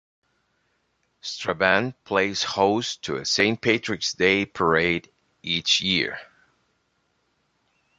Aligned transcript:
Strabane 1.21 1.93
plays 2.05 2.41
host 2.41 3.03
to 3.03 3.17
a 3.17 3.23
Saint 3.23 3.61
Patrick's 3.61 4.13
Day 4.13 4.47
Parade 4.47 5.11
each 5.43 5.81
year. 5.81 6.17